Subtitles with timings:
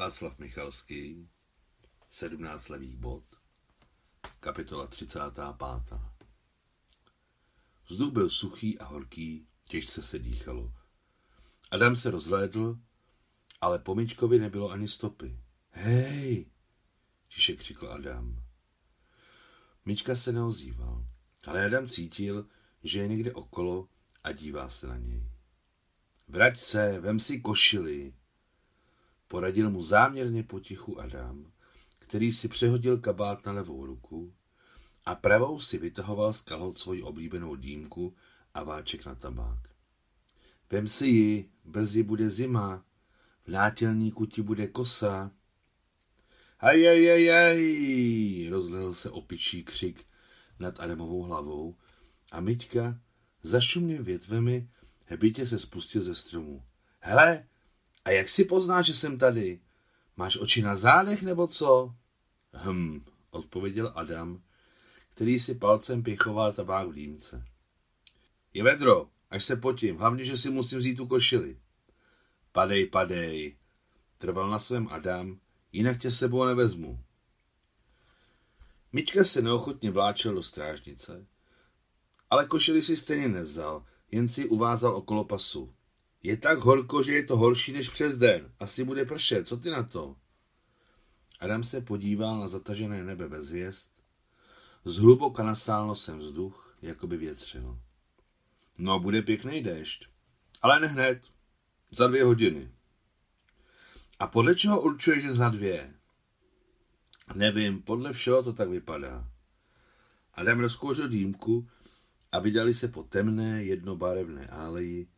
[0.00, 1.28] Václav Michalský,
[2.08, 3.24] 17 levých bod,
[4.40, 5.98] kapitola 35.
[7.88, 10.72] Vzduch byl suchý a horký, těžce se dýchalo.
[11.70, 12.78] Adam se rozhlédl,
[13.60, 15.40] ale po Mičkovi nebylo ani stopy.
[15.70, 16.50] Hej,
[17.28, 18.42] tiše křikl Adam.
[19.84, 21.06] Mička se neozýval,
[21.46, 22.48] ale Adam cítil,
[22.82, 23.88] že je někde okolo
[24.24, 25.30] a dívá se na něj.
[26.28, 28.14] Vrať se, vem si košily,
[29.30, 31.52] Poradil mu záměrně potichu Adam,
[31.98, 34.34] který si přehodil kabát na levou ruku
[35.04, 38.14] a pravou si vytahoval z kalhot svoji oblíbenou dýmku
[38.54, 39.58] a váček na tabák.
[40.70, 42.84] Vem si ji, brzy bude zima,
[43.44, 45.30] v nátělníku ti bude kosa.
[46.58, 50.06] Hajajajaj, rozlehl se opičí křik
[50.58, 51.76] nad Adamovou hlavou
[52.32, 53.00] a Myťka,
[53.42, 54.68] zašumně větvemi,
[55.04, 56.64] hebitě se spustil ze stromu.
[57.00, 57.46] Hele,
[58.10, 59.60] a jak si poznáš, že jsem tady?
[60.16, 61.94] Máš oči na zádech nebo co?
[62.52, 64.42] Hm, odpověděl Adam,
[65.10, 67.44] který si palcem pěchoval tabák v dýmce.
[68.54, 71.56] Je vedro, až se potím, hlavně, že si musím vzít tu košili.
[72.52, 73.56] Padej, padej,
[74.18, 75.40] trval na svém Adam,
[75.72, 76.98] jinak tě sebou nevezmu.
[78.92, 81.26] Miťka se neochotně vláčel do strážnice,
[82.30, 85.74] ale košili si stejně nevzal, jen si uvázal okolo pasu.
[86.22, 88.52] Je tak horko, že je to horší než přes den.
[88.58, 89.48] Asi bude pršet.
[89.48, 90.16] Co ty na to?
[91.40, 93.88] Adam se podíval na zatažené nebe bez hvězd.
[94.84, 97.78] Zhluboka nasál nosem vzduch, jako by větřil.
[98.78, 100.06] No, bude pěkný déšť.
[100.62, 101.22] Ale ne hned.
[101.90, 102.70] Za dvě hodiny.
[104.18, 105.94] A podle čeho určuje, že za dvě?
[107.34, 109.28] Nevím, podle všeho to tak vypadá.
[110.34, 111.68] Adam rozkouřil dýmku
[112.32, 115.08] a vydali se po temné, jednobarevné áleji,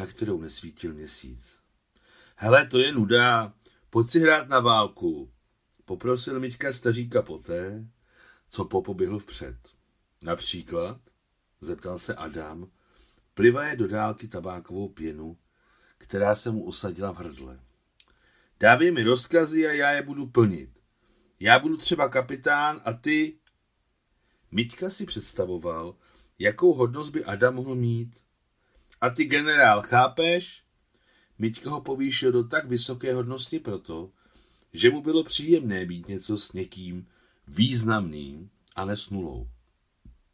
[0.00, 1.58] na kterou nesvítil měsíc.
[2.36, 3.54] Hele, to je nuda,
[3.90, 5.32] pojď si hrát na válku,
[5.84, 7.86] poprosil Miťka staříka poté,
[8.48, 9.56] co popoběhl vpřed.
[10.22, 11.00] Například,
[11.60, 12.70] zeptal se Adam,
[13.34, 15.38] plivaje do dálky tabákovou pěnu,
[15.98, 17.60] která se mu osadila v hrdle.
[18.60, 20.70] Dávej mi rozkazy a já je budu plnit.
[21.40, 23.38] Já budu třeba kapitán a ty...
[24.50, 25.96] Miťka si představoval,
[26.38, 28.29] jakou hodnost by Adam mohl mít.
[29.00, 30.64] A ty generál, chápeš?
[31.38, 34.10] Miťka ho povýšil do tak vysoké hodnosti proto,
[34.72, 37.08] že mu bylo příjemné být něco s někým
[37.48, 39.48] významným a nesnulou.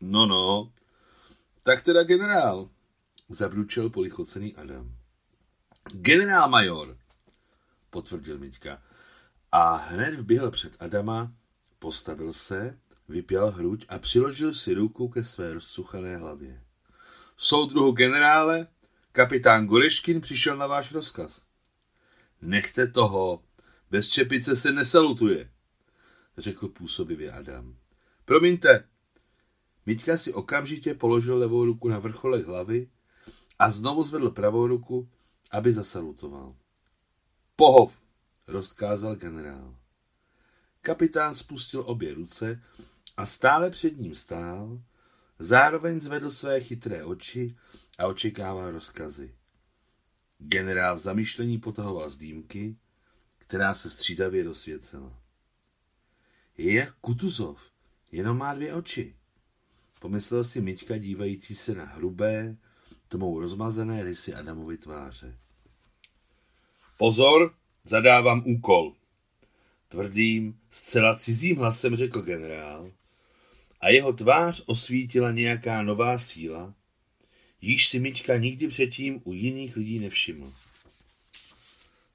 [0.00, 0.72] No, no,
[1.62, 2.70] tak teda generál,
[3.28, 4.94] zabručel polichocený Adam.
[5.92, 6.98] Generál major,
[7.90, 8.82] potvrdil Miťka.
[9.52, 11.32] A hned vběhl před Adama,
[11.78, 12.78] postavil se,
[13.08, 16.65] vypěl hruď a přiložil si ruku ke své rozcuchané hlavě.
[17.38, 18.66] Soudruhu generále,
[19.12, 21.42] kapitán Goreškin přišel na váš rozkaz.
[22.42, 23.42] Nechte toho,
[23.90, 25.50] bez čepice se nesalutuje,
[26.38, 27.76] řekl působivě Adam.
[28.24, 28.88] Promiňte.
[29.86, 32.90] Miťka si okamžitě položil levou ruku na vrcholek hlavy
[33.58, 35.08] a znovu zvedl pravou ruku,
[35.50, 36.56] aby zasalutoval.
[37.56, 37.98] Pohov,
[38.46, 39.76] rozkázal generál.
[40.80, 42.62] Kapitán spustil obě ruce
[43.16, 44.80] a stále před ním stál,
[45.38, 47.56] Zároveň zvedl své chytré oči
[47.98, 49.34] a očekával rozkazy.
[50.38, 52.76] Generál v zamýšlení potahoval z dýmky,
[53.38, 55.20] která se střídavě dosvěcela.
[56.58, 57.70] Je jak Kutuzov,
[58.12, 59.14] jenom má dvě oči.
[60.00, 62.56] Pomyslel si Miťka dívající se na hrubé,
[63.08, 65.38] tmou rozmazené rysy Adamovy tváře.
[66.98, 67.54] Pozor,
[67.84, 68.94] zadávám úkol.
[69.88, 72.92] Tvrdým, zcela cizím hlasem řekl generál
[73.80, 76.74] a jeho tvář osvítila nějaká nová síla,
[77.60, 80.52] již si Miťka nikdy předtím u jiných lidí nevšiml.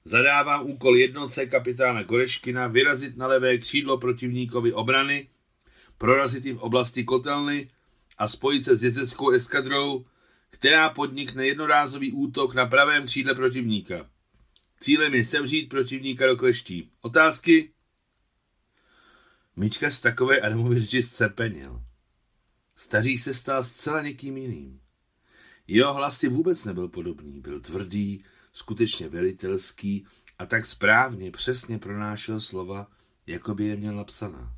[0.05, 5.27] Zadávám úkol jednotce kapitána Koreškina vyrazit na levé křídlo protivníkovi obrany,
[5.97, 7.69] prorazit v oblasti kotelny
[8.17, 10.05] a spojit se s jezdeckou eskadrou,
[10.49, 14.09] která podnikne jednorázový útok na pravém křídle protivníka.
[14.79, 16.89] Cílem je sevřít protivníka do kleští.
[17.01, 17.71] Otázky?
[19.55, 21.81] Myčka z takové Adamovy řeči zcepenil.
[22.75, 24.81] Staří se stal zcela někým jiným.
[25.67, 30.05] Jeho hlas si vůbec nebyl podobný, byl tvrdý, skutečně velitelský
[30.39, 32.91] a tak správně, přesně pronášel slova,
[33.27, 34.57] jako by je měl napsaná.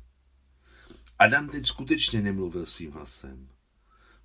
[1.18, 3.48] Adam teď skutečně nemluvil svým hlasem.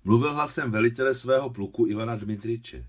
[0.04, 2.86] Mluvil hlasem velitele svého pluku Ivana Dmitriče.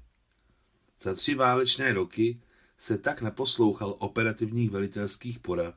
[0.99, 2.41] Za tři válečné roky
[2.77, 5.75] se tak naposlouchal operativních velitelských porad,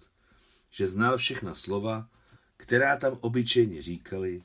[0.75, 2.09] že znal všechna slova,
[2.57, 4.43] která tam obyčejně říkali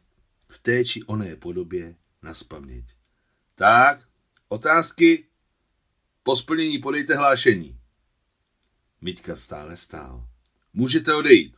[0.48, 2.86] v té či oné podobě na spaměť.
[3.56, 4.08] Tak,
[4.48, 5.28] otázky?
[6.24, 7.80] Po splnění podejte hlášení.
[9.02, 10.30] Miťka stále stál.
[10.74, 11.56] Můžete odejít.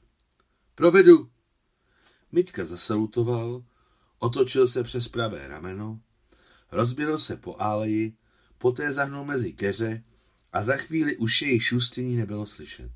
[0.75, 1.31] Provedu.
[2.31, 3.63] Miťka zasalutoval,
[4.19, 6.01] otočil se přes pravé rameno,
[6.71, 8.17] rozběhl se po áleji,
[8.57, 10.03] poté zahnul mezi keře
[10.53, 12.91] a za chvíli už jej šustění nebylo slyšet.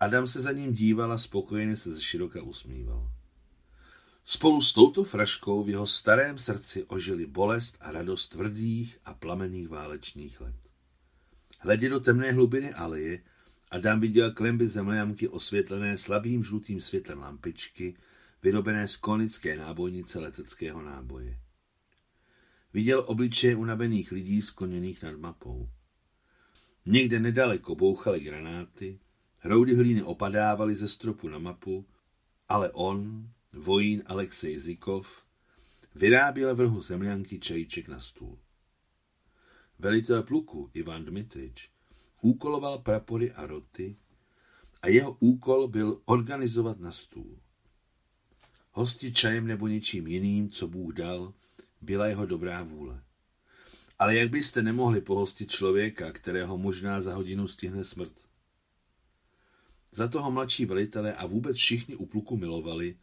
[0.00, 3.10] Adam se za ním díval a spokojeně se ze široka usmíval.
[4.24, 9.68] Spolu s touto fraškou v jeho starém srdci ožili bolest a radost tvrdých a plamených
[9.68, 10.56] válečných let.
[11.58, 13.22] Hledě do temné hlubiny aleje
[13.70, 17.96] Adam viděl klemby zemlejamky osvětlené slabým žlutým světlem lampičky,
[18.42, 21.38] vyrobené z konické nábojnice leteckého náboje.
[22.72, 25.68] Viděl obličeje unavených lidí skloněných nad mapou.
[26.86, 28.98] Někde nedaleko bouchaly granáty,
[29.46, 31.86] hroudy hlíny opadávaly ze stropu na mapu,
[32.48, 35.22] ale on, vojín Alexej Zikov,
[35.94, 38.38] vyráběl vrhu zemlянky čajíček na stůl.
[39.78, 41.70] Velitel pluku Ivan Dmitrič
[42.20, 43.96] úkoloval prapory a roty
[44.82, 47.38] a jeho úkol byl organizovat na stůl.
[48.72, 51.34] Hosti čajem nebo něčím jiným, co Bůh dal,
[51.80, 53.02] byla jeho dobrá vůle.
[53.98, 58.25] Ale jak byste nemohli pohostit člověka, kterého možná za hodinu stihne smrt?
[59.96, 62.98] Za toho mladší velitele a vůbec všichni u pluku milovali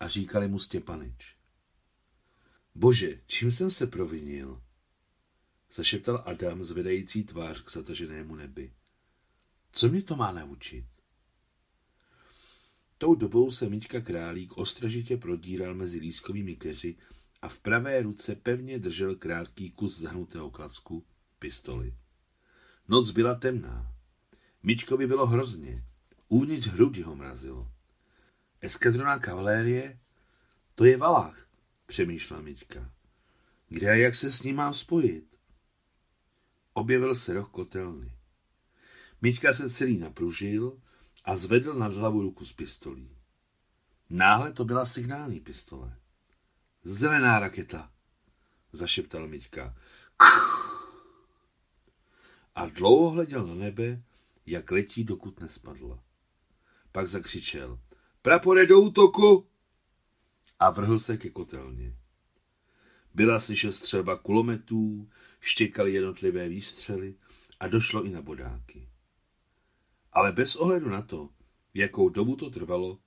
[0.00, 1.36] a říkali mu Stěpanič.
[2.74, 4.62] Bože, čím jsem se provinil?
[5.72, 8.72] Zašeptal Adam, zvedající tvář k zataženému nebi.
[9.72, 10.86] Co mě to má naučit?
[12.98, 16.96] Tou dobou se Miťka Králík ostražitě prodíral mezi lískovými keři
[17.42, 21.06] a v pravé ruce pevně držel krátký kus zahnutého klacku,
[21.38, 21.94] pistoli.
[22.88, 23.94] Noc byla temná.
[24.62, 25.84] Mičkovi bylo hrozně.
[26.32, 27.72] Uvnitř hrudi ho mrazilo.
[28.60, 30.00] Eskadrona kavalérie?
[30.74, 31.46] To je Valach,
[31.86, 32.90] přemýšlela Miťka.
[33.68, 35.36] Kde a jak se s ním mám spojit?
[36.72, 38.12] Objevil se roh kotelny.
[39.22, 40.80] Miťka se celý napružil
[41.24, 43.16] a zvedl nad hlavu ruku s pistolí.
[44.10, 45.96] Náhle to byla signální pistole.
[46.84, 47.92] Zelená raketa,
[48.72, 49.76] zašeptal Miťka.
[52.54, 54.02] A dlouho hleděl na nebe,
[54.46, 56.11] jak letí, dokud nespadla.
[56.92, 57.78] Pak zakřičel.
[58.22, 59.46] Prapore do útoku!
[60.58, 61.96] A vrhl se ke kotelně.
[63.14, 65.10] Byla slyšet střelba kulometů,
[65.40, 67.14] štěkaly jednotlivé výstřely
[67.60, 68.88] a došlo i na bodáky.
[70.12, 71.28] Ale bez ohledu na to,
[71.74, 72.98] jakou dobu to trvalo,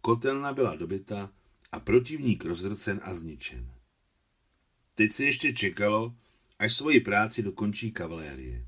[0.00, 1.32] kotelna byla dobyta
[1.72, 3.72] a protivník rozrcen a zničen.
[4.94, 6.14] Teď se ještě čekalo,
[6.58, 8.66] až svoji práci dokončí kavalérie.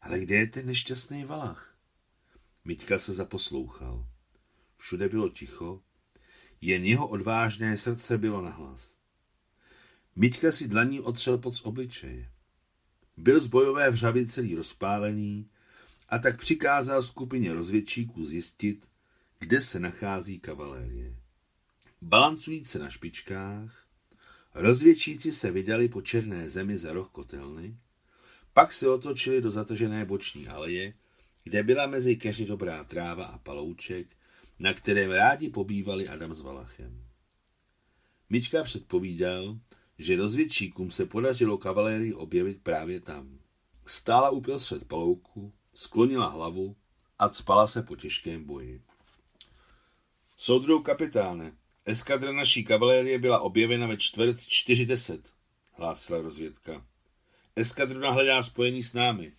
[0.00, 1.73] Ale kde je ten nešťastný valach?
[2.64, 4.06] Miťka se zaposlouchal.
[4.76, 5.82] Všude bylo ticho,
[6.60, 8.96] jen jeho odvážné srdce bylo nahlas.
[10.16, 12.30] Miťka si dlaní otřel pod obličeje.
[13.16, 15.50] Byl z bojové vřavy celý rozpálený
[16.08, 18.88] a tak přikázal skupině rozvědčíků zjistit,
[19.38, 21.16] kde se nachází kavalérie.
[22.02, 23.86] Balancující na špičkách,
[24.54, 27.78] rozvědčíci se vydali po černé zemi za roh kotelny,
[28.52, 30.94] pak se otočili do zatažené boční aleje,
[31.44, 34.06] kde byla mezi keři dobrá tráva a palouček,
[34.58, 37.04] na kterém rádi pobývali Adam s Valachem.
[38.30, 39.58] Mička předpovídal,
[39.98, 43.38] že rozvědčíkům se podařilo kavalérii objevit právě tam.
[43.86, 46.76] Stála uprostřed palouku, sklonila hlavu
[47.18, 48.82] a spala se po těžkém boji.
[50.36, 51.52] Soudrou kapitáne,
[51.84, 55.32] eskadra naší kavalérie byla objevena ve čtvrt 40,
[55.72, 56.86] hlásila rozvědka.
[57.56, 59.32] Eskadrona hledá spojení s námi.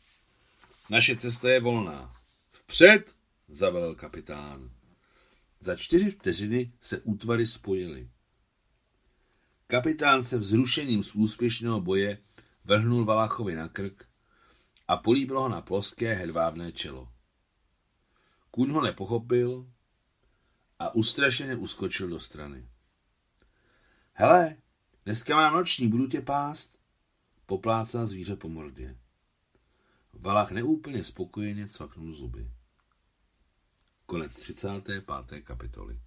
[0.90, 2.16] Naše cesta je volná.
[2.52, 3.16] Vpřed,
[3.48, 4.70] zavelel kapitán.
[5.60, 8.10] Za čtyři vteřiny se útvary spojily.
[9.68, 12.18] Kapitán se vzrušením z úspěšného boje
[12.64, 14.08] vrhnul Valachovi na krk
[14.88, 17.10] a políbil ho na ploské hedvábné čelo.
[18.52, 19.72] Kůň ho nepochopil
[20.80, 22.70] a ustrašeně uskočil do strany.
[24.14, 24.58] Hele,
[25.06, 26.80] dneska mám noční, budu tě pást,
[27.46, 28.98] poplácal zvíře po mordě.
[30.20, 32.52] Valach neúplně spokojeně cvaknul zuby.
[34.06, 35.06] Konec 35.
[35.44, 36.00] kapitoly.